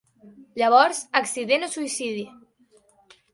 [0.61, 2.25] Llavors, accident o suïcidi?